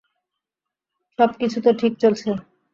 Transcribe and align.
সবকিছুতো 1.19 1.69
ঠিকই 1.79 1.99
চলছে। 2.03 2.29